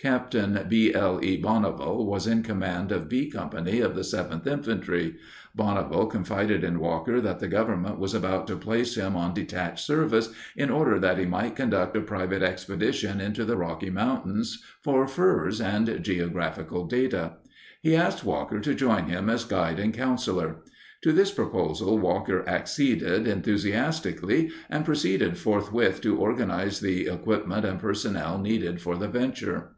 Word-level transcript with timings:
Captain 0.00 0.64
B. 0.68 0.94
L. 0.94 1.18
E. 1.24 1.36
Bonneville 1.36 2.06
was 2.06 2.28
in 2.28 2.44
command 2.44 2.92
of 2.92 3.08
B 3.08 3.28
Company 3.28 3.80
of 3.80 3.96
the 3.96 4.02
7th 4.02 4.46
Infantry. 4.46 5.16
Bonneville 5.56 6.06
confided 6.06 6.62
in 6.62 6.78
Walker 6.78 7.20
that 7.20 7.40
the 7.40 7.48
government 7.48 7.98
was 7.98 8.14
about 8.14 8.46
to 8.46 8.54
place 8.56 8.94
him 8.94 9.16
on 9.16 9.34
detached 9.34 9.84
service 9.84 10.32
in 10.56 10.70
order 10.70 11.00
that 11.00 11.18
he 11.18 11.26
might 11.26 11.56
conduct 11.56 11.96
a 11.96 12.00
private 12.00 12.44
expedition 12.44 13.20
into 13.20 13.44
the 13.44 13.56
Rocky 13.56 13.90
Mountains 13.90 14.62
for 14.82 15.08
furs 15.08 15.60
and 15.60 15.98
geographical 16.00 16.86
data. 16.86 17.32
He 17.82 17.96
asked 17.96 18.24
Walker 18.24 18.60
to 18.60 18.76
join 18.76 19.06
him 19.06 19.28
as 19.28 19.42
guide 19.44 19.80
and 19.80 19.92
counselor. 19.92 20.58
To 21.02 21.12
this 21.12 21.32
proposal 21.32 21.98
Walker 21.98 22.48
acceded 22.48 23.26
enthusiastically 23.26 24.52
and 24.70 24.84
proceeded 24.84 25.36
forthwith 25.38 26.00
to 26.02 26.16
organize 26.18 26.78
the 26.78 27.08
equipment 27.08 27.64
and 27.64 27.80
personnel 27.80 28.38
needed 28.38 28.80
for 28.80 28.96
the 28.96 29.08
venture. 29.08 29.70